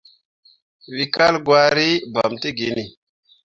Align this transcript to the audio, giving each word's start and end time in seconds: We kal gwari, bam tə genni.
We 0.95 1.03
kal 1.15 1.35
gwari, 1.45 1.89
bam 2.13 2.33
tə 2.41 2.49
genni. 2.57 2.85